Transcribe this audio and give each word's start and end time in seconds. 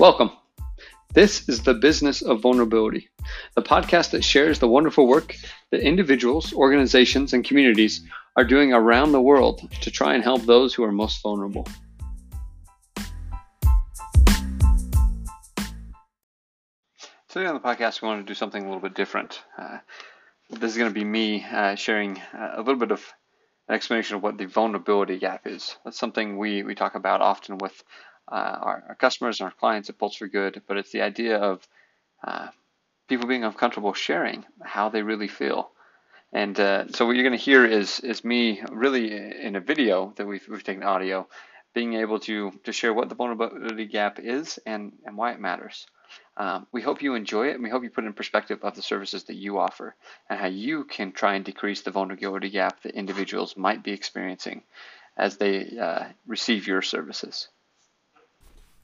Welcome. 0.00 0.30
This 1.12 1.46
is 1.46 1.62
the 1.62 1.74
Business 1.74 2.22
of 2.22 2.40
Vulnerability, 2.40 3.10
the 3.54 3.60
podcast 3.60 4.12
that 4.12 4.24
shares 4.24 4.58
the 4.58 4.66
wonderful 4.66 5.06
work 5.06 5.36
that 5.70 5.82
individuals, 5.82 6.54
organizations, 6.54 7.34
and 7.34 7.44
communities 7.44 8.00
are 8.34 8.44
doing 8.44 8.72
around 8.72 9.12
the 9.12 9.20
world 9.20 9.70
to 9.82 9.90
try 9.90 10.14
and 10.14 10.24
help 10.24 10.40
those 10.40 10.72
who 10.72 10.84
are 10.84 10.90
most 10.90 11.22
vulnerable. 11.22 11.68
Today 17.28 17.44
on 17.44 17.52
the 17.52 17.60
podcast, 17.60 18.00
we 18.00 18.08
want 18.08 18.26
to 18.26 18.30
do 18.30 18.34
something 18.34 18.62
a 18.62 18.64
little 18.64 18.80
bit 18.80 18.94
different. 18.94 19.42
Uh, 19.58 19.80
this 20.48 20.72
is 20.72 20.78
going 20.78 20.88
to 20.88 20.98
be 20.98 21.04
me 21.04 21.44
uh, 21.44 21.74
sharing 21.74 22.18
uh, 22.32 22.52
a 22.54 22.62
little 22.62 22.76
bit 22.76 22.90
of 22.90 23.04
an 23.68 23.74
explanation 23.74 24.16
of 24.16 24.22
what 24.22 24.38
the 24.38 24.46
vulnerability 24.46 25.18
gap 25.18 25.46
is. 25.46 25.76
That's 25.84 25.98
something 25.98 26.38
we, 26.38 26.62
we 26.62 26.74
talk 26.74 26.94
about 26.94 27.20
often 27.20 27.58
with 27.58 27.84
uh, 28.30 28.58
our, 28.60 28.84
our, 28.88 28.94
customers 28.94 29.40
and 29.40 29.46
our 29.46 29.54
clients 29.54 29.90
at 29.90 29.98
Pulse 29.98 30.16
for 30.16 30.28
Good, 30.28 30.62
but 30.66 30.76
it's 30.76 30.92
the 30.92 31.02
idea 31.02 31.38
of 31.38 31.66
uh, 32.24 32.48
people 33.08 33.26
being 33.26 33.44
uncomfortable 33.44 33.92
sharing 33.92 34.44
how 34.62 34.88
they 34.88 35.02
really 35.02 35.28
feel. 35.28 35.70
And 36.32 36.58
uh, 36.60 36.88
so 36.88 37.06
what 37.06 37.16
you're 37.16 37.24
going 37.24 37.38
to 37.38 37.44
hear 37.44 37.64
is 37.66 37.98
is 38.00 38.24
me 38.24 38.62
really 38.70 39.12
in 39.12 39.56
a 39.56 39.60
video 39.60 40.12
that 40.16 40.26
we've, 40.26 40.46
we've 40.48 40.62
taken 40.62 40.84
audio, 40.84 41.26
being 41.74 41.94
able 41.94 42.20
to 42.20 42.52
to 42.64 42.72
share 42.72 42.94
what 42.94 43.08
the 43.08 43.16
vulnerability 43.16 43.86
gap 43.86 44.20
is 44.20 44.58
and 44.64 44.92
and 45.04 45.16
why 45.16 45.32
it 45.32 45.40
matters. 45.40 45.86
Um, 46.36 46.66
we 46.72 46.82
hope 46.82 47.02
you 47.02 47.14
enjoy 47.14 47.48
it 47.48 47.54
and 47.54 47.62
we 47.62 47.70
hope 47.70 47.82
you 47.82 47.90
put 47.90 48.04
in 48.04 48.12
perspective 48.12 48.60
of 48.62 48.74
the 48.74 48.82
services 48.82 49.24
that 49.24 49.36
you 49.36 49.58
offer 49.58 49.94
and 50.28 50.40
how 50.40 50.46
you 50.46 50.84
can 50.84 51.12
try 51.12 51.34
and 51.34 51.44
decrease 51.44 51.82
the 51.82 51.90
vulnerability 51.90 52.50
gap 52.50 52.82
that 52.82 52.94
individuals 52.94 53.56
might 53.56 53.82
be 53.82 53.92
experiencing 53.92 54.62
as 55.16 55.36
they 55.36 55.78
uh, 55.78 56.04
receive 56.26 56.66
your 56.66 56.82
services. 56.82 57.48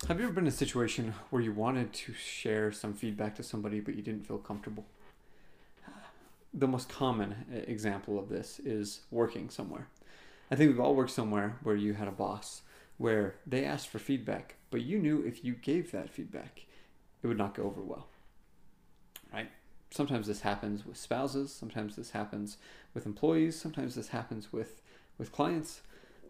Have 0.04 0.20
you 0.20 0.26
ever 0.26 0.34
been 0.34 0.44
in 0.44 0.48
a 0.48 0.52
situation 0.52 1.14
where 1.30 1.42
you 1.42 1.52
wanted 1.52 1.92
to 1.92 2.12
share 2.12 2.70
some 2.70 2.92
feedback 2.92 3.34
to 3.36 3.42
somebody 3.42 3.80
but 3.80 3.96
you 3.96 4.02
didn't 4.02 4.24
feel 4.24 4.38
comfortable? 4.38 4.84
The 6.54 6.68
most 6.68 6.88
common 6.88 7.64
example 7.66 8.16
of 8.16 8.28
this 8.28 8.60
is 8.60 9.00
working 9.10 9.50
somewhere. 9.50 9.88
I 10.48 10.54
think 10.54 10.70
we've 10.70 10.78
all 10.78 10.94
worked 10.94 11.10
somewhere 11.10 11.56
where 11.64 11.74
you 11.74 11.94
had 11.94 12.06
a 12.06 12.12
boss 12.12 12.62
where 12.98 13.34
they 13.46 13.64
asked 13.64 13.88
for 13.88 13.98
feedback, 13.98 14.54
but 14.70 14.82
you 14.82 14.98
knew 14.98 15.24
if 15.26 15.42
you 15.42 15.54
gave 15.54 15.90
that 15.90 16.10
feedback, 16.10 16.66
it 17.22 17.26
would 17.26 17.38
not 17.38 17.54
go 17.54 17.64
over 17.64 17.80
well. 17.80 18.06
Right? 19.32 19.50
Sometimes 19.90 20.28
this 20.28 20.42
happens 20.42 20.86
with 20.86 20.98
spouses, 20.98 21.52
sometimes 21.52 21.96
this 21.96 22.10
happens 22.10 22.58
with 22.94 23.06
employees, 23.06 23.58
sometimes 23.58 23.96
this 23.96 24.08
happens 24.08 24.52
with, 24.52 24.82
with 25.18 25.32
clients. 25.32 25.80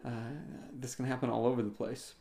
Uh, 0.03 0.31
this 0.73 0.95
can 0.95 1.05
happen 1.05 1.29
all 1.29 1.45
over 1.45 1.61
the 1.61 1.69
place. 1.69 2.13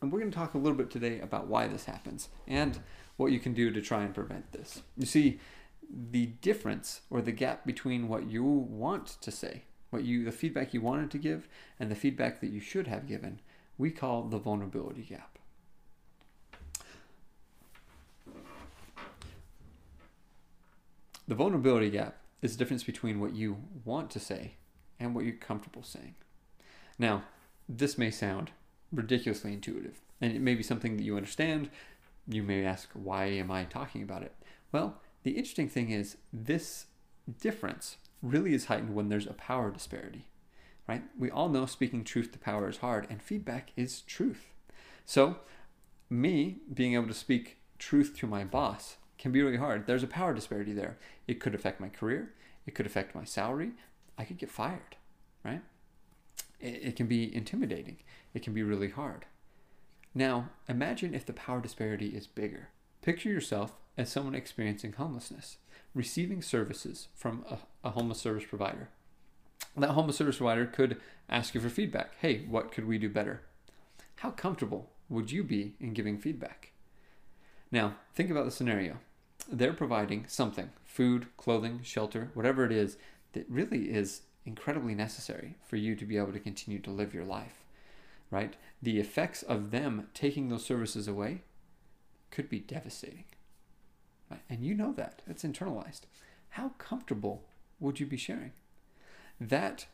And 0.00 0.12
we're 0.12 0.20
going 0.20 0.30
to 0.30 0.36
talk 0.36 0.54
a 0.54 0.58
little 0.58 0.76
bit 0.76 0.90
today 0.90 1.20
about 1.20 1.46
why 1.46 1.68
this 1.68 1.86
happens 1.86 2.28
and 2.46 2.78
what 3.16 3.32
you 3.32 3.40
can 3.40 3.54
do 3.54 3.70
to 3.70 3.80
try 3.80 4.02
and 4.02 4.14
prevent 4.14 4.52
this. 4.52 4.82
You 4.96 5.06
see, 5.06 5.40
the 5.90 6.26
difference 6.26 7.02
or 7.10 7.22
the 7.22 7.32
gap 7.32 7.64
between 7.64 8.08
what 8.08 8.28
you 8.28 8.44
want 8.44 9.06
to 9.20 9.30
say, 9.30 9.62
what 9.90 10.04
you 10.04 10.24
the 10.24 10.32
feedback 10.32 10.74
you 10.74 10.80
wanted 10.80 11.10
to 11.12 11.18
give 11.18 11.48
and 11.80 11.90
the 11.90 11.94
feedback 11.94 12.40
that 12.40 12.50
you 12.50 12.60
should 12.60 12.86
have 12.86 13.06
given, 13.06 13.40
we 13.78 13.90
call 13.90 14.24
the 14.24 14.38
vulnerability 14.38 15.02
gap. 15.02 15.38
The 21.28 21.34
vulnerability 21.34 21.90
gap 21.90 22.18
is 22.42 22.52
the 22.52 22.58
difference 22.58 22.84
between 22.84 23.18
what 23.18 23.34
you 23.34 23.56
want 23.84 24.10
to 24.10 24.20
say 24.20 24.52
and 25.00 25.14
what 25.14 25.24
you're 25.24 25.34
comfortable 25.34 25.82
saying. 25.82 26.14
Now, 26.98 27.24
this 27.68 27.98
may 27.98 28.10
sound 28.10 28.52
ridiculously 28.92 29.52
intuitive. 29.52 30.00
And 30.20 30.32
it 30.32 30.40
may 30.40 30.54
be 30.54 30.62
something 30.62 30.96
that 30.96 31.02
you 31.02 31.16
understand. 31.16 31.70
You 32.26 32.42
may 32.42 32.64
ask, 32.64 32.88
why 32.94 33.26
am 33.26 33.50
I 33.50 33.64
talking 33.64 34.02
about 34.02 34.22
it? 34.22 34.34
Well, 34.72 35.00
the 35.22 35.32
interesting 35.32 35.68
thing 35.68 35.90
is, 35.90 36.16
this 36.32 36.86
difference 37.40 37.96
really 38.22 38.54
is 38.54 38.66
heightened 38.66 38.94
when 38.94 39.08
there's 39.08 39.26
a 39.26 39.32
power 39.34 39.70
disparity, 39.70 40.26
right? 40.88 41.02
We 41.18 41.30
all 41.30 41.48
know 41.48 41.66
speaking 41.66 42.04
truth 42.04 42.32
to 42.32 42.38
power 42.38 42.68
is 42.68 42.78
hard, 42.78 43.06
and 43.10 43.22
feedback 43.22 43.70
is 43.76 44.02
truth. 44.02 44.46
So, 45.04 45.38
me 46.08 46.58
being 46.72 46.94
able 46.94 47.08
to 47.08 47.14
speak 47.14 47.58
truth 47.78 48.16
to 48.18 48.26
my 48.26 48.44
boss 48.44 48.96
can 49.18 49.32
be 49.32 49.42
really 49.42 49.56
hard. 49.56 49.86
There's 49.86 50.02
a 50.02 50.08
power 50.08 50.34
disparity 50.34 50.72
there. 50.72 50.98
It 51.26 51.40
could 51.40 51.54
affect 51.54 51.80
my 51.80 51.88
career, 51.88 52.32
it 52.66 52.74
could 52.74 52.86
affect 52.86 53.14
my 53.14 53.24
salary, 53.24 53.72
I 54.18 54.24
could 54.24 54.38
get 54.38 54.50
fired, 54.50 54.96
right? 55.44 55.62
It, 56.58 56.96
can 56.96 57.06
be 57.06 57.34
intimidating 57.34 57.98
it 58.36 58.42
can 58.42 58.52
be 58.52 58.62
really 58.62 58.90
hard. 58.90 59.24
Now, 60.14 60.50
imagine 60.68 61.14
if 61.14 61.24
the 61.24 61.32
power 61.32 61.58
disparity 61.58 62.08
is 62.08 62.26
bigger. 62.26 62.68
Picture 63.00 63.30
yourself 63.30 63.72
as 63.96 64.10
someone 64.12 64.34
experiencing 64.34 64.92
homelessness, 64.92 65.56
receiving 65.94 66.42
services 66.42 67.08
from 67.14 67.46
a, 67.50 67.58
a 67.82 67.92
homeless 67.92 68.20
service 68.20 68.44
provider. 68.46 68.90
That 69.74 69.92
homeless 69.92 70.18
service 70.18 70.36
provider 70.36 70.66
could 70.66 71.00
ask 71.30 71.54
you 71.54 71.62
for 71.62 71.70
feedback. 71.70 72.12
Hey, 72.20 72.44
what 72.44 72.72
could 72.72 72.86
we 72.86 72.98
do 72.98 73.08
better? 73.08 73.40
How 74.16 74.32
comfortable 74.32 74.90
would 75.08 75.32
you 75.32 75.42
be 75.42 75.72
in 75.80 75.94
giving 75.94 76.18
feedback? 76.18 76.72
Now, 77.72 77.96
think 78.14 78.30
about 78.30 78.44
the 78.44 78.50
scenario. 78.50 78.98
They're 79.50 79.72
providing 79.72 80.26
something 80.28 80.70
food, 80.84 81.28
clothing, 81.38 81.80
shelter, 81.82 82.32
whatever 82.34 82.66
it 82.66 82.72
is 82.72 82.98
that 83.32 83.48
really 83.48 83.90
is 83.90 84.22
incredibly 84.44 84.94
necessary 84.94 85.54
for 85.66 85.76
you 85.76 85.96
to 85.96 86.04
be 86.04 86.18
able 86.18 86.32
to 86.32 86.38
continue 86.38 86.80
to 86.80 86.90
live 86.90 87.14
your 87.14 87.24
life 87.24 87.62
right? 88.30 88.54
The 88.82 88.98
effects 88.98 89.42
of 89.42 89.70
them 89.70 90.08
taking 90.14 90.48
those 90.48 90.64
services 90.64 91.08
away 91.08 91.42
could 92.30 92.48
be 92.48 92.60
devastating. 92.60 93.24
Right? 94.30 94.42
And 94.48 94.64
you 94.64 94.74
know 94.74 94.92
that. 94.94 95.22
It's 95.26 95.44
internalized. 95.44 96.02
How 96.50 96.70
comfortable 96.78 97.44
would 97.78 98.00
you 98.00 98.06
be 98.06 98.16
sharing? 98.16 98.52
That 99.40 99.86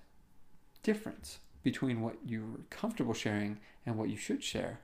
difference 0.83 1.39
between 1.63 2.01
what 2.01 2.17
you're 2.27 2.61
comfortable 2.71 3.15
sharing 3.15 3.59
and 3.87 3.97
what 3.97 4.09
you 4.09 4.17
should 4.17 4.43
share 4.43 4.81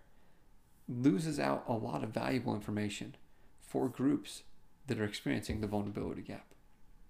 loses 0.89 1.39
out 1.39 1.65
a 1.69 1.73
lot 1.73 2.03
of 2.03 2.11
valuable 2.11 2.55
information 2.55 3.15
for 3.61 3.89
groups 3.89 4.43
that 4.87 4.99
are 4.99 5.05
experiencing 5.05 5.61
the 5.61 5.67
vulnerability 5.67 6.23
gap. 6.23 6.47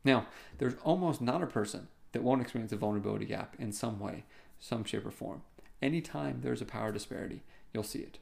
Now, 0.04 0.27
there's 0.59 0.75
almost 0.82 1.21
not 1.21 1.43
a 1.43 1.47
person 1.47 1.88
that 2.12 2.22
won't 2.22 2.43
experience 2.43 2.72
a 2.72 2.77
vulnerability 2.77 3.27
gap 3.27 3.56
in 3.59 3.72
some 3.72 3.98
way, 4.00 4.25
some 4.59 4.84
shape, 4.84 5.06
or 5.06 5.10
form. 5.10 5.43
Anytime 5.81 6.41
there's 6.43 6.62
a 6.62 6.66
power 6.66 6.93
disparity, 6.93 7.43
you'll 7.72 7.83
see 7.83 8.00
it. 8.00 8.19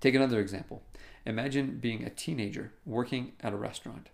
Take 0.00 0.14
another 0.14 0.40
example. 0.40 0.82
Imagine 1.24 1.78
being 1.78 2.04
a 2.04 2.10
teenager 2.10 2.72
working 2.84 3.32
at 3.40 3.52
a 3.52 3.56
restaurant. 3.56 4.10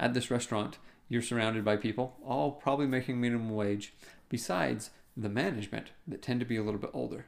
At 0.00 0.14
this 0.14 0.30
restaurant, 0.30 0.78
you're 1.08 1.22
surrounded 1.22 1.64
by 1.64 1.76
people, 1.76 2.16
all 2.24 2.52
probably 2.52 2.86
making 2.86 3.20
minimum 3.20 3.50
wage, 3.50 3.92
besides 4.28 4.90
the 5.16 5.28
management 5.28 5.88
that 6.08 6.22
tend 6.22 6.40
to 6.40 6.46
be 6.46 6.56
a 6.56 6.62
little 6.62 6.80
bit 6.80 6.90
older. 6.94 7.26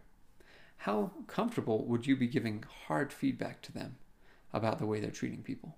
How 0.79 1.13
comfortable 1.27 1.85
would 1.87 2.07
you 2.07 2.17
be 2.17 2.27
giving 2.27 2.65
hard 2.87 3.13
feedback 3.13 3.61
to 3.63 3.73
them 3.73 3.97
about 4.53 4.79
the 4.79 4.87
way 4.87 5.01
they're 5.01 5.11
treating 5.11 5.43
people? 5.43 5.77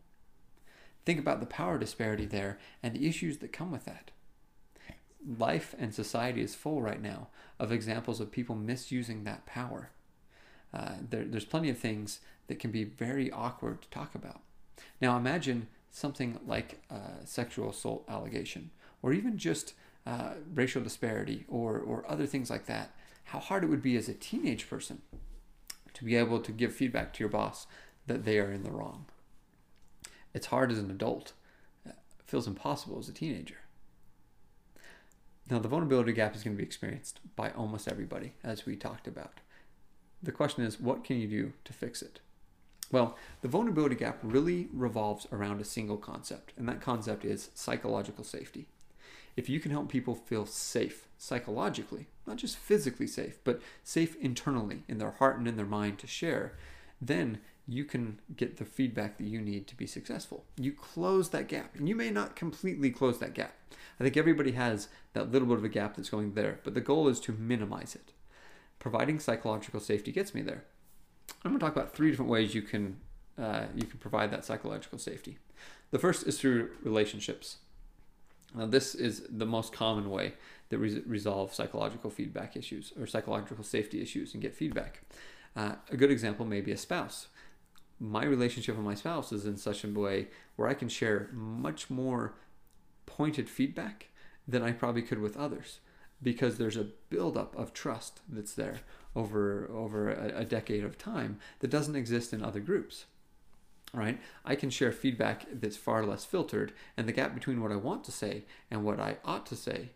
Think 1.04 1.18
about 1.18 1.40
the 1.40 1.46
power 1.46 1.78
disparity 1.78 2.26
there 2.26 2.58
and 2.82 2.94
the 2.94 3.08
issues 3.08 3.38
that 3.38 3.52
come 3.52 3.70
with 3.70 3.84
that 3.84 4.10
life 5.38 5.74
and 5.78 5.94
society 5.94 6.42
is 6.42 6.54
full 6.54 6.80
right 6.80 7.02
now 7.02 7.28
of 7.58 7.72
examples 7.72 8.20
of 8.20 8.30
people 8.30 8.54
misusing 8.54 9.24
that 9.24 9.46
power. 9.46 9.90
Uh, 10.72 10.94
there, 11.10 11.24
there's 11.24 11.44
plenty 11.44 11.70
of 11.70 11.78
things 11.78 12.20
that 12.48 12.58
can 12.58 12.70
be 12.70 12.84
very 12.84 13.30
awkward 13.30 13.82
to 13.82 13.88
talk 13.88 14.14
about. 14.14 14.40
Now, 15.00 15.16
imagine 15.16 15.68
something 15.90 16.38
like 16.46 16.82
a 16.90 17.26
sexual 17.26 17.70
assault 17.70 18.04
allegation, 18.08 18.70
or 19.02 19.12
even 19.12 19.38
just 19.38 19.74
uh, 20.06 20.34
racial 20.54 20.82
disparity, 20.82 21.44
or, 21.48 21.78
or 21.78 22.04
other 22.08 22.26
things 22.26 22.50
like 22.50 22.66
that. 22.66 22.94
How 23.24 23.38
hard 23.38 23.64
it 23.64 23.68
would 23.68 23.82
be 23.82 23.96
as 23.96 24.08
a 24.08 24.14
teenage 24.14 24.68
person 24.68 25.02
to 25.94 26.04
be 26.04 26.14
able 26.14 26.40
to 26.40 26.52
give 26.52 26.74
feedback 26.74 27.12
to 27.14 27.20
your 27.20 27.28
boss 27.30 27.66
that 28.06 28.24
they 28.24 28.38
are 28.38 28.52
in 28.52 28.62
the 28.62 28.70
wrong. 28.70 29.06
It's 30.34 30.46
hard 30.48 30.70
as 30.70 30.78
an 30.78 30.90
adult. 30.90 31.32
It 31.84 31.94
feels 32.26 32.46
impossible 32.46 32.98
as 32.98 33.08
a 33.08 33.12
teenager. 33.12 33.56
Now, 35.48 35.58
the 35.60 35.68
vulnerability 35.68 36.12
gap 36.12 36.34
is 36.34 36.42
going 36.42 36.56
to 36.56 36.60
be 36.60 36.66
experienced 36.66 37.20
by 37.36 37.50
almost 37.50 37.86
everybody, 37.86 38.34
as 38.42 38.66
we 38.66 38.74
talked 38.74 39.06
about. 39.06 39.40
The 40.22 40.32
question 40.32 40.64
is, 40.64 40.80
what 40.80 41.04
can 41.04 41.18
you 41.18 41.28
do 41.28 41.52
to 41.64 41.72
fix 41.72 42.02
it? 42.02 42.20
Well, 42.90 43.16
the 43.42 43.48
vulnerability 43.48 43.94
gap 43.94 44.18
really 44.22 44.68
revolves 44.72 45.26
around 45.30 45.60
a 45.60 45.64
single 45.64 45.96
concept, 45.96 46.52
and 46.56 46.68
that 46.68 46.80
concept 46.80 47.24
is 47.24 47.50
psychological 47.54 48.24
safety. 48.24 48.66
If 49.36 49.48
you 49.48 49.60
can 49.60 49.70
help 49.70 49.88
people 49.88 50.14
feel 50.14 50.46
safe 50.46 51.08
psychologically, 51.18 52.06
not 52.26 52.36
just 52.36 52.56
physically 52.56 53.06
safe, 53.06 53.38
but 53.44 53.60
safe 53.84 54.16
internally 54.16 54.82
in 54.88 54.98
their 54.98 55.12
heart 55.12 55.38
and 55.38 55.46
in 55.46 55.56
their 55.56 55.66
mind 55.66 55.98
to 55.98 56.06
share, 56.06 56.56
then 57.00 57.38
you 57.68 57.84
can 57.84 58.20
get 58.36 58.56
the 58.56 58.64
feedback 58.64 59.18
that 59.18 59.26
you 59.26 59.40
need 59.40 59.66
to 59.66 59.76
be 59.76 59.86
successful. 59.86 60.44
You 60.56 60.72
close 60.72 61.30
that 61.30 61.48
gap, 61.48 61.74
and 61.74 61.88
you 61.88 61.96
may 61.96 62.10
not 62.10 62.36
completely 62.36 62.90
close 62.90 63.18
that 63.18 63.34
gap. 63.34 63.54
I 63.98 64.04
think 64.04 64.16
everybody 64.16 64.52
has 64.52 64.88
that 65.14 65.32
little 65.32 65.48
bit 65.48 65.58
of 65.58 65.64
a 65.64 65.68
gap 65.68 65.96
that's 65.96 66.10
going 66.10 66.34
there, 66.34 66.60
but 66.64 66.74
the 66.74 66.80
goal 66.80 67.08
is 67.08 67.18
to 67.20 67.32
minimize 67.32 67.94
it. 67.94 68.12
Providing 68.78 69.18
psychological 69.18 69.80
safety 69.80 70.12
gets 70.12 70.34
me 70.34 70.42
there. 70.42 70.64
I'm 71.44 71.50
going 71.50 71.58
to 71.58 71.66
talk 71.66 71.74
about 71.74 71.94
three 71.94 72.10
different 72.10 72.30
ways 72.30 72.54
you 72.54 72.62
can 72.62 72.98
uh, 73.38 73.66
you 73.74 73.84
can 73.84 73.98
provide 73.98 74.30
that 74.30 74.44
psychological 74.44 74.98
safety. 74.98 75.38
The 75.90 75.98
first 75.98 76.26
is 76.26 76.40
through 76.40 76.70
relationships. 76.82 77.58
Now, 78.54 78.66
this 78.66 78.94
is 78.94 79.24
the 79.28 79.44
most 79.44 79.72
common 79.72 80.10
way 80.10 80.34
that 80.70 80.80
we 80.80 81.00
resolve 81.00 81.52
psychological 81.52 82.10
feedback 82.10 82.56
issues 82.56 82.92
or 82.98 83.06
psychological 83.06 83.62
safety 83.62 84.00
issues 84.00 84.32
and 84.32 84.42
get 84.42 84.54
feedback. 84.54 85.02
Uh, 85.54 85.74
a 85.90 85.96
good 85.96 86.10
example 86.10 86.46
may 86.46 86.60
be 86.60 86.72
a 86.72 86.76
spouse. 86.76 87.28
My 87.98 88.24
relationship 88.24 88.76
with 88.76 88.84
my 88.84 88.94
spouse 88.94 89.32
is 89.32 89.46
in 89.46 89.56
such 89.56 89.84
a 89.84 89.88
way 89.88 90.28
where 90.56 90.68
I 90.68 90.74
can 90.74 90.88
share 90.88 91.30
much 91.32 91.88
more 91.88 92.34
pointed 93.06 93.48
feedback 93.48 94.08
than 94.46 94.62
I 94.62 94.72
probably 94.72 95.02
could 95.02 95.20
with 95.20 95.36
others 95.36 95.80
because 96.22 96.56
there's 96.56 96.76
a 96.76 96.88
buildup 97.10 97.56
of 97.56 97.72
trust 97.72 98.20
that's 98.28 98.54
there 98.54 98.80
over 99.14 99.68
over 99.72 100.10
a, 100.10 100.40
a 100.40 100.44
decade 100.44 100.84
of 100.84 100.98
time 100.98 101.38
that 101.60 101.70
doesn't 101.70 101.96
exist 101.96 102.32
in 102.32 102.42
other 102.42 102.60
groups 102.60 103.06
right? 103.92 104.20
I 104.44 104.54
can 104.54 104.70
share 104.70 104.92
feedback 104.92 105.46
that's 105.52 105.76
far 105.76 106.04
less 106.04 106.24
filtered, 106.24 106.72
and 106.96 107.08
the 107.08 107.12
gap 107.12 107.34
between 107.34 107.62
what 107.62 107.72
I 107.72 107.76
want 107.76 108.04
to 108.04 108.12
say 108.12 108.44
and 108.70 108.84
what 108.84 109.00
I 109.00 109.16
ought 109.24 109.46
to 109.46 109.56
say 109.56 109.90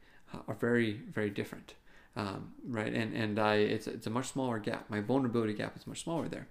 are 0.48 0.54
very, 0.54 0.92
very 0.92 1.30
different, 1.30 1.74
um, 2.20 2.52
right? 2.66 2.92
And 2.92 3.14
and 3.14 3.38
I 3.38 3.54
it's 3.54 3.86
it's 3.86 4.06
a 4.06 4.10
much 4.10 4.28
smaller 4.28 4.58
gap. 4.58 4.90
My 4.90 5.00
vulnerability 5.00 5.54
gap 5.54 5.76
is 5.76 5.86
much 5.86 6.02
smaller 6.04 6.28
there. 6.28 6.48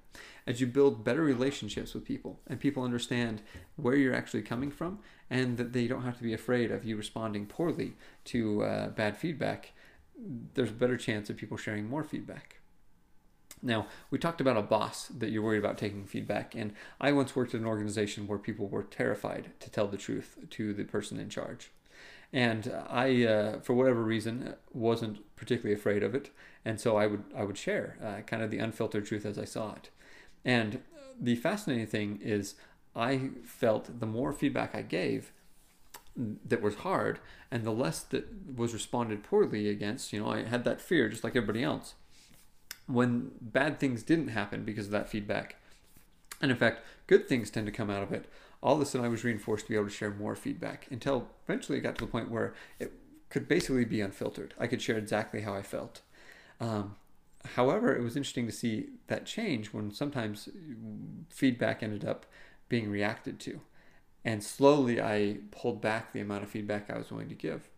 As 0.48 0.60
you 0.60 0.68
build 0.68 1.04
better 1.04 1.22
relationships 1.22 1.94
with 1.94 2.06
people, 2.06 2.40
and 2.48 2.60
people 2.60 2.84
understand 2.84 3.44
where 3.76 3.96
you're 3.96 4.16
actually 4.16 4.42
coming 4.42 4.72
from, 4.72 5.00
and 5.30 5.58
that 5.58 5.74
they 5.74 5.88
don't 5.88 6.04
have 6.04 6.18
to 6.18 6.24
be 6.24 6.34
afraid 6.34 6.72
of 6.72 6.84
you 6.84 6.96
responding 6.98 7.46
poorly 7.46 7.94
to 8.26 8.64
uh, 8.64 8.90
bad 8.90 9.16
feedback, 9.16 9.74
there's 10.56 10.72
a 10.72 10.82
better 10.84 10.98
chance 10.98 11.30
of 11.30 11.38
people 11.38 11.58
sharing 11.58 11.88
more 11.88 12.04
feedback. 12.04 12.56
Now, 13.62 13.88
we 14.10 14.18
talked 14.18 14.42
about 14.42 14.58
a 14.58 14.62
boss 14.62 15.08
that 15.08 15.30
you're 15.32 15.44
worried 15.44 15.60
about 15.60 15.78
taking 15.78 16.06
feedback, 16.06 16.56
and 16.56 16.74
I 17.00 17.12
once 17.12 17.36
worked 17.36 17.54
at 17.54 17.62
an 17.62 17.68
organization 17.68 18.26
where 18.26 18.40
people 18.40 18.70
were 18.70 18.84
terrified 18.84 19.52
to 19.60 19.70
tell 19.70 19.88
the 19.88 19.98
truth 19.98 20.38
to 20.50 20.74
the 20.74 20.86
person 20.86 21.20
in 21.20 21.30
charge. 21.30 21.70
And 22.32 22.72
I, 22.88 23.24
uh, 23.26 23.60
for 23.62 23.74
whatever 23.74 24.04
reason, 24.04 24.54
wasn't 24.72 25.36
particularly 25.36 25.74
afraid 25.74 26.04
of 26.04 26.14
it, 26.14 26.30
and 26.64 26.80
so 26.80 26.96
I 26.98 27.08
would 27.08 27.24
I 27.36 27.44
would 27.44 27.58
share 27.58 27.98
uh, 28.04 28.22
kind 28.22 28.44
of 28.44 28.52
the 28.52 28.60
unfiltered 28.60 29.06
truth 29.06 29.26
as 29.26 29.40
I 29.40 29.46
saw 29.46 29.74
it. 29.74 29.90
And 30.46 30.82
the 31.20 31.36
fascinating 31.36 31.88
thing 31.88 32.20
is, 32.22 32.56
I 32.96 33.32
felt 33.44 34.00
the 34.00 34.06
more 34.06 34.32
feedback 34.32 34.76
I 34.76 34.84
gave, 34.84 35.32
that 36.16 36.62
was 36.62 36.76
hard, 36.76 37.20
and 37.50 37.64
the 37.64 37.72
less 37.72 38.02
that 38.02 38.28
was 38.56 38.74
responded 38.74 39.24
poorly 39.24 39.68
against. 39.68 40.14
You 40.14 40.22
know, 40.22 40.30
I 40.32 40.44
had 40.44 40.66
that 40.66 40.82
fear 40.82 41.10
just 41.10 41.24
like 41.24 41.36
everybody 41.36 41.64
else 41.64 41.96
when 42.90 43.32
bad 43.40 43.80
things 43.80 44.02
didn't 44.02 44.30
happen 44.30 44.64
because 44.64 44.88
of 44.88 44.92
that 44.92 45.10
feedback. 45.10 45.56
And 46.42 46.50
in 46.50 46.58
fact, 46.58 46.82
good 47.06 47.28
things 47.28 47.50
tend 47.50 47.68
to 47.68 47.72
come 47.72 47.90
out 47.90 48.02
of 48.02 48.12
it. 48.12 48.26
All 48.62 48.76
of 48.76 48.82
a 48.82 48.86
sudden, 48.86 49.06
I 49.06 49.10
was 49.10 49.24
reinforced 49.24 49.66
to 49.66 49.70
be 49.70 49.76
able 49.76 49.88
to 49.88 49.94
share 49.94 50.12
more 50.12 50.36
feedback 50.36 50.88
until 50.92 51.30
eventually 51.46 51.78
it 51.78 51.82
got 51.82 51.96
to 51.96 52.06
the 52.06 52.12
point 52.12 52.30
where 52.30 52.54
it 52.80 52.92
could 53.30 53.48
basically 53.48 53.86
be 53.86 54.02
unfiltered. 54.02 54.54
I 54.60 54.68
could 54.68 54.82
share 54.82 54.98
exactly 54.98 55.42
how 55.42 55.54
I 55.54 55.62
felt. 55.62 56.02
Um, 56.60 56.96
however, 57.56 57.96
it 57.96 58.04
was 58.04 58.18
interesting 58.18 58.46
to 58.48 58.52
see 58.52 58.90
that 59.08 59.26
change 59.26 59.68
when 59.68 59.92
sometimes 59.92 60.50
feedback 61.30 61.82
ended 61.82 62.04
up 62.04 62.26
being 62.68 62.90
reacted 62.90 63.40
to. 63.42 63.62
And 64.26 64.44
slowly 64.44 65.02
I 65.02 65.38
pulled 65.52 65.82
back 65.82 66.12
the 66.12 66.20
amount 66.20 66.44
of 66.44 66.50
feedback 66.50 66.90
I 66.90 66.98
was 66.98 67.12
willing 67.12 67.30
to 67.30 67.36
give. 67.36 67.70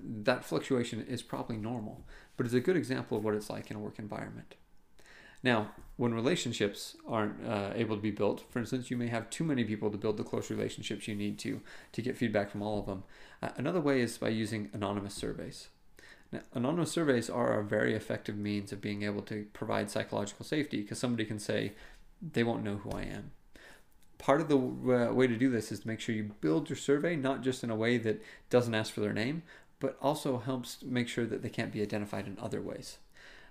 That 0.00 0.44
fluctuation 0.44 1.04
is 1.04 1.22
probably 1.22 1.56
normal 1.56 2.04
but 2.40 2.46
it's 2.46 2.54
a 2.54 2.60
good 2.60 2.74
example 2.78 3.18
of 3.18 3.22
what 3.22 3.34
it's 3.34 3.50
like 3.50 3.70
in 3.70 3.76
a 3.76 3.80
work 3.80 3.98
environment. 3.98 4.54
Now, 5.42 5.70
when 5.96 6.14
relationships 6.14 6.96
aren't 7.06 7.46
uh, 7.46 7.72
able 7.74 7.96
to 7.96 8.02
be 8.02 8.10
built, 8.10 8.44
for 8.50 8.58
instance, 8.58 8.90
you 8.90 8.96
may 8.96 9.08
have 9.08 9.28
too 9.28 9.44
many 9.44 9.64
people 9.64 9.90
to 9.90 9.98
build 9.98 10.16
the 10.16 10.24
close 10.24 10.50
relationships 10.50 11.06
you 11.06 11.14
need 11.14 11.38
to 11.40 11.60
to 11.92 12.02
get 12.02 12.16
feedback 12.16 12.50
from 12.50 12.62
all 12.62 12.78
of 12.78 12.86
them. 12.86 13.04
Uh, 13.42 13.50
another 13.56 13.80
way 13.80 14.00
is 14.00 14.16
by 14.16 14.28
using 14.28 14.70
anonymous 14.72 15.14
surveys. 15.14 15.68
Now, 16.32 16.40
anonymous 16.54 16.92
surveys 16.92 17.28
are 17.28 17.58
a 17.58 17.64
very 17.64 17.94
effective 17.94 18.36
means 18.36 18.72
of 18.72 18.80
being 18.80 19.02
able 19.02 19.22
to 19.22 19.46
provide 19.52 19.90
psychological 19.90 20.44
safety 20.44 20.82
because 20.82 20.98
somebody 20.98 21.24
can 21.24 21.38
say 21.38 21.72
they 22.20 22.44
won't 22.44 22.64
know 22.64 22.76
who 22.76 22.92
I 22.92 23.02
am. 23.02 23.32
Part 24.18 24.40
of 24.40 24.48
the 24.48 24.58
uh, 24.58 25.12
way 25.12 25.26
to 25.26 25.36
do 25.36 25.50
this 25.50 25.72
is 25.72 25.80
to 25.80 25.88
make 25.88 26.00
sure 26.00 26.14
you 26.14 26.30
build 26.40 26.68
your 26.68 26.76
survey 26.76 27.16
not 27.16 27.42
just 27.42 27.64
in 27.64 27.70
a 27.70 27.76
way 27.76 27.96
that 27.98 28.22
doesn't 28.50 28.74
ask 28.74 28.92
for 28.92 29.00
their 29.00 29.14
name, 29.14 29.42
but 29.80 29.96
also 30.00 30.38
helps 30.38 30.82
make 30.82 31.08
sure 31.08 31.26
that 31.26 31.42
they 31.42 31.48
can't 31.48 31.72
be 31.72 31.82
identified 31.82 32.26
in 32.26 32.38
other 32.38 32.60
ways. 32.60 32.98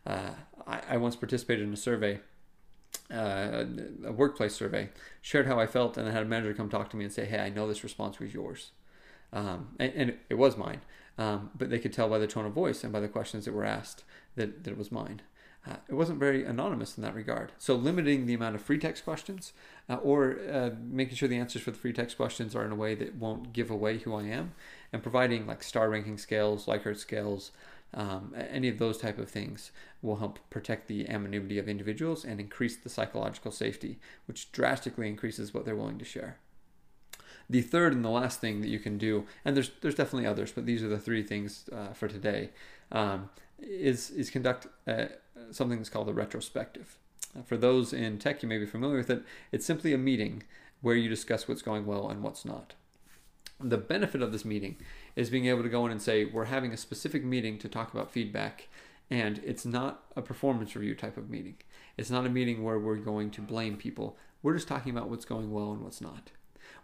Uh, 0.06 0.32
I, 0.70 0.82
I, 0.90 0.98
once 0.98 1.16
participated 1.16 1.66
in 1.66 1.74
a 1.74 1.78
survey, 1.78 2.20
uh, 3.12 3.66
a 4.06 4.12
workplace 4.12 4.54
survey, 4.54 4.90
shared 5.22 5.48
how 5.48 5.60
I 5.60 5.68
felt, 5.68 5.98
and 5.98 6.08
I 6.08 6.12
had 6.12 6.24
a 6.24 6.26
manager 6.26 6.54
come 6.54 6.70
talk 6.70 6.90
to 6.92 6.98
me 6.98 7.06
and 7.06 7.14
say, 7.14 7.26
"Hey, 7.26 7.40
I 7.40 7.50
know 7.50 7.68
this 7.68 7.84
response 7.84 8.20
was 8.20 8.34
yours," 8.34 8.72
um, 9.34 9.70
and, 9.80 9.94
and, 9.96 10.18
it 10.30 10.36
was 10.36 10.58
mine. 10.58 10.82
Um, 11.18 11.50
but 11.54 11.70
they 11.70 11.80
could 11.80 11.92
tell 11.92 12.08
by 12.08 12.18
the 12.18 12.28
tone 12.28 12.46
of 12.46 12.54
voice 12.54 12.84
and 12.84 12.94
by 12.94 13.02
the 13.02 13.10
questions 13.10 13.44
that 13.44 13.54
were 13.54 13.66
asked 13.66 14.06
that, 14.36 14.64
that 14.64 14.72
it 14.72 14.78
was 14.78 14.90
mine. 14.90 15.22
Uh, 15.68 15.76
it 15.90 15.94
wasn't 15.94 16.18
very 16.18 16.46
anonymous 16.46 16.98
in 16.98 17.04
that 17.04 17.14
regard. 17.14 17.52
So 17.58 17.76
limiting 17.76 18.26
the 18.26 18.34
amount 18.34 18.56
of 18.56 18.62
free 18.62 18.78
text 18.78 19.04
questions 19.04 19.52
uh, 19.90 19.96
or 19.96 20.40
uh, 20.50 20.70
making 20.82 21.16
sure 21.16 21.28
the 21.28 21.38
answers 21.38 21.62
for 21.62 21.72
the 21.72 21.78
free 21.78 21.92
text 21.92 22.16
questions 22.16 22.56
are 22.56 22.64
in 22.64 22.72
a 22.72 22.76
way 22.76 22.96
that 22.96 23.16
won't 23.16 23.52
give 23.52 23.70
away 23.70 23.98
who 23.98 24.16
I 24.16 24.24
am 24.24 24.54
and 24.94 25.04
providing 25.04 25.46
like 25.46 25.62
star 25.62 25.90
ranking 25.90 26.18
scales, 26.18 26.66
Likert 26.66 26.98
scales, 26.98 27.52
um, 27.94 28.36
any 28.36 28.70
of 28.70 28.78
those 28.78 28.98
type 28.98 29.18
of 29.18 29.30
things 29.30 29.72
will 30.02 30.18
help 30.18 30.40
protect 30.50 30.88
the 30.88 31.08
anonymity 31.10 31.58
of 31.58 31.68
individuals 31.68 32.24
and 32.24 32.40
increase 32.40 32.78
the 32.78 32.90
psychological 32.90 33.52
safety, 33.52 34.00
which 34.26 34.52
drastically 34.52 35.08
increases 35.08 35.54
what 35.54 35.66
they're 35.66 35.76
willing 35.76 35.98
to 35.98 36.06
share. 36.06 36.38
The 37.50 37.62
third 37.62 37.94
and 37.94 38.06
the 38.06 38.10
last 38.10 38.40
thing 38.40 38.62
that 38.62 38.70
you 38.70 38.80
can 38.80 39.00
do, 39.00 39.26
and 39.44 39.56
there's 39.56 39.72
there's 39.82 39.96
definitely 39.96 40.28
others, 40.28 40.52
but 40.52 40.68
these 40.68 40.84
are 40.84 40.88
the 40.88 41.00
three 41.00 41.24
things 41.24 41.68
uh, 41.72 41.94
for 41.94 42.08
today, 42.08 42.52
um, 42.92 43.30
is 43.60 44.12
is 44.12 44.30
conduct 44.30 44.68
uh, 44.88 45.06
something 45.50 45.80
that's 45.80 45.90
called 45.90 46.10
a 46.10 46.14
retrospective. 46.14 46.98
For 47.46 47.58
those 47.58 47.92
in 47.92 48.20
tech, 48.20 48.44
you 48.44 48.50
may 48.50 48.60
be 48.60 48.66
familiar 48.66 48.98
with 48.98 49.10
it. 49.10 49.24
It's 49.52 49.66
simply 49.66 49.94
a 49.94 49.98
meeting 49.98 50.44
where 50.82 50.96
you 50.96 51.10
discuss 51.10 51.48
what's 51.48 51.62
going 51.62 51.86
well 51.86 52.10
and 52.10 52.22
what's 52.22 52.46
not 52.46 52.74
the 53.60 53.78
benefit 53.78 54.22
of 54.22 54.32
this 54.32 54.46
meeting 54.46 54.78
is 55.16 55.30
being 55.30 55.48
able 55.48 55.64
to 55.64 55.70
go 55.70 55.86
in 55.86 55.92
and 55.92 56.02
say 56.02 56.26
we're 56.26 56.46
having 56.46 56.72
a 56.72 56.78
specific 56.78 57.24
meeting 57.24 57.58
to 57.60 57.68
talk 57.68 57.94
about 57.94 58.12
feedback 58.12 58.68
and 59.12 59.42
it's 59.44 59.66
not 59.66 60.04
a 60.16 60.22
performance 60.22 60.76
review 60.76 60.96
type 60.96 61.18
of 61.18 61.30
meeting. 61.30 61.56
It's 61.98 62.12
not 62.12 62.26
a 62.26 62.30
meeting 62.30 62.64
where 62.64 62.80
we're 62.80 62.98
going 62.98 63.32
to 63.32 63.42
blame 63.42 63.76
people. 63.76 64.18
We're 64.44 64.54
just 64.54 64.68
talking 64.68 64.92
about 64.92 65.10
what's 65.10 65.26
going 65.26 65.52
well 65.52 65.72
and 65.72 65.82
what's 65.82 66.00
not. 66.00 66.32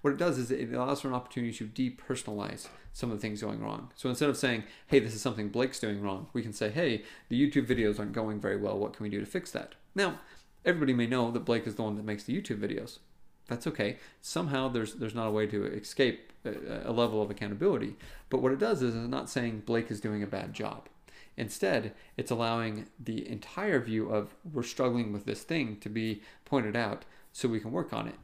What 0.02 0.12
it 0.12 0.18
does 0.18 0.38
is 0.38 0.52
it 0.52 0.74
allows 0.74 1.02
for 1.02 1.08
an 1.08 1.14
opportunity 1.14 1.54
to 1.54 1.66
depersonalize 1.66 2.68
some 2.94 3.12
of 3.12 3.18
the 3.18 3.22
things 3.22 3.42
going 3.42 3.62
wrong. 3.62 3.92
So 3.96 4.10
instead 4.10 4.30
of 4.30 4.38
saying 4.38 4.64
hey 4.88 5.00
this 5.00 5.14
is 5.14 5.22
something 5.22 5.50
blake's 5.50 5.80
doing 5.80 6.02
wrong 6.02 6.28
we 6.34 6.42
can 6.42 6.54
say 6.54 6.70
hey 6.70 7.04
the 7.30 7.40
youtube 7.40 7.68
videos 7.68 8.00
aren't 8.00 8.14
going 8.14 8.40
very 8.40 8.58
well. 8.58 8.78
What 8.78 8.94
can 8.94 9.04
we 9.04 9.10
do 9.10 9.20
to 9.20 9.26
fix 9.26 9.52
that? 9.52 9.76
Now 9.94 10.20
everybody 10.66 10.94
may 10.94 11.08
know 11.08 11.32
that 11.32 11.46
blake 11.46 11.68
is 11.68 11.76
the 11.76 11.84
one 11.84 11.96
that 11.96 12.06
makes 12.06 12.24
the 12.24 12.40
youtube 12.40 12.60
videos 12.60 13.00
that's 13.48 13.68
okay. 13.68 13.98
Somehow 14.22 14.70
there's 14.70 14.96
there's 14.96 15.16
not 15.16 15.28
a 15.28 15.32
way 15.32 15.46
to 15.48 15.66
escape 15.66 16.32
a, 16.46 16.90
a 16.90 16.92
level 16.92 17.22
of 17.22 17.30
accountability. 17.30 17.96
But 18.30 18.42
what 18.42 18.52
it 18.52 18.60
does 18.60 18.82
is 18.82 18.96
it's 18.96 19.08
not 19.08 19.30
saying 19.30 19.64
Blake 19.66 19.92
is 19.92 20.02
doing 20.02 20.24
a 20.24 20.28
bad 20.28 20.54
job. 20.54 20.90
Instead, 21.38 21.94
it's 22.16 22.32
allowing 22.32 22.88
the 23.00 23.28
entire 23.30 23.80
view 23.80 24.10
of 24.10 24.36
we're 24.52 24.64
struggling 24.64 25.12
with 25.12 25.26
this 25.26 25.44
thing 25.44 25.78
to 25.82 25.90
be 25.90 26.22
pointed 26.46 26.76
out 26.76 27.04
so 27.34 27.50
we 27.50 27.60
can 27.60 27.72
work 27.72 27.92
on 27.92 28.08
it. 28.08 28.16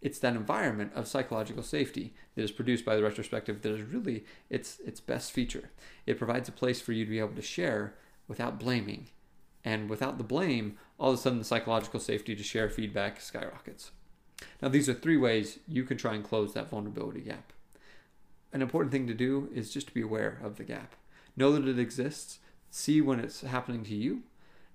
It's 0.00 0.18
that 0.20 0.36
environment 0.36 0.92
of 0.94 1.08
psychological 1.08 1.62
safety 1.62 2.14
that 2.34 2.42
is 2.42 2.52
produced 2.52 2.84
by 2.84 2.94
the 2.94 3.02
retrospective 3.02 3.62
that 3.62 3.72
is 3.72 3.82
really 3.82 4.24
its 4.50 4.78
its 4.80 5.00
best 5.00 5.32
feature. 5.32 5.70
It 6.06 6.18
provides 6.18 6.48
a 6.48 6.52
place 6.52 6.80
for 6.80 6.92
you 6.92 7.04
to 7.04 7.10
be 7.10 7.18
able 7.18 7.34
to 7.34 7.42
share 7.42 7.94
without 8.28 8.60
blaming. 8.60 9.08
And 9.64 9.90
without 9.90 10.18
the 10.18 10.24
blame, 10.24 10.78
all 10.98 11.10
of 11.10 11.18
a 11.18 11.18
sudden 11.18 11.38
the 11.38 11.44
psychological 11.44 12.00
safety 12.00 12.36
to 12.36 12.42
share 12.42 12.70
feedback 12.70 13.20
skyrockets. 13.20 13.90
Now, 14.60 14.68
these 14.68 14.88
are 14.88 14.94
three 14.94 15.16
ways 15.16 15.58
you 15.68 15.84
can 15.84 15.96
try 15.96 16.14
and 16.14 16.24
close 16.24 16.54
that 16.54 16.70
vulnerability 16.70 17.20
gap. 17.20 17.52
An 18.52 18.62
important 18.62 18.92
thing 18.92 19.06
to 19.06 19.14
do 19.14 19.50
is 19.54 19.72
just 19.72 19.88
to 19.88 19.94
be 19.94 20.00
aware 20.00 20.40
of 20.42 20.56
the 20.56 20.64
gap. 20.64 20.94
Know 21.36 21.52
that 21.52 21.68
it 21.68 21.78
exists, 21.78 22.38
see 22.70 23.00
when 23.00 23.20
it's 23.20 23.42
happening 23.42 23.84
to 23.84 23.94
you, 23.94 24.22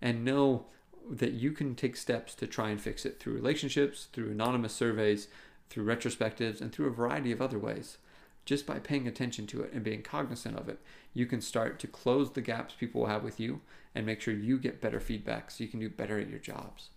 and 0.02 0.24
know 0.24 0.66
that 1.10 1.34
you 1.34 1.52
can 1.52 1.76
take 1.76 1.98
steps 1.98 2.36
to 2.36 2.48
try 2.48 2.70
and 2.70 2.80
fix 2.80 3.06
it 3.06 3.20
through 3.20 3.34
relationships, 3.34 4.08
through 4.14 4.32
anonymous 4.32 4.74
surveys, 4.74 5.28
through 5.70 5.86
retrospectives, 5.86 6.62
and 6.62 6.72
through 6.72 6.88
a 6.88 6.92
variety 6.92 7.32
of 7.32 7.42
other 7.42 7.60
ways. 7.60 7.98
Just 8.46 8.66
by 8.66 8.80
paying 8.80 9.08
attention 9.08 9.48
to 9.48 9.62
it 9.64 9.72
and 9.74 9.84
being 9.84 10.02
cognizant 10.02 10.58
of 10.58 10.70
it, 10.70 10.80
you 11.14 11.26
can 11.26 11.42
start 11.42 11.80
to 11.80 11.88
close 11.88 12.32
the 12.32 12.42
gaps 12.42 12.74
people 12.78 13.02
will 13.02 13.08
have 13.08 13.24
with 13.24 13.40
you 13.40 13.62
and 13.96 14.06
make 14.06 14.22
sure 14.22 14.34
you 14.34 14.58
get 14.58 14.82
better 14.82 15.00
feedback 15.00 15.50
so 15.50 15.64
you 15.64 15.70
can 15.70 15.80
do 15.80 15.90
better 15.90 16.20
at 16.20 16.30
your 16.30 16.40
jobs. 16.40 16.90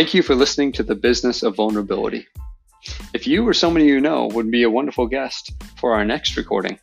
Thank 0.00 0.14
you 0.14 0.22
for 0.22 0.34
listening 0.34 0.72
to 0.72 0.82
The 0.82 0.94
Business 0.94 1.42
of 1.42 1.56
Vulnerability. 1.56 2.26
If 3.12 3.26
you 3.26 3.46
or 3.46 3.52
somebody 3.52 3.84
you 3.84 4.00
know 4.00 4.28
would 4.28 4.50
be 4.50 4.62
a 4.62 4.70
wonderful 4.70 5.06
guest 5.06 5.52
for 5.76 5.92
our 5.92 6.06
next 6.06 6.38
recording, 6.38 6.78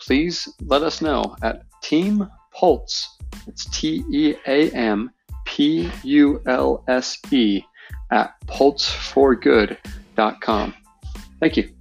please 0.00 0.48
let 0.62 0.82
us 0.82 1.00
know 1.00 1.36
at 1.44 1.62
Team 1.80 2.28
Pulse. 2.52 3.08
It's 3.46 3.66
T 3.66 4.02
E 4.12 4.34
A 4.48 4.68
M 4.72 5.12
P 5.44 5.88
U 6.02 6.42
L 6.44 6.82
S 6.88 7.18
E 7.30 7.62
at 8.10 8.34
pulseforgood.com. 8.48 10.74
Thank 11.38 11.56
you. 11.56 11.79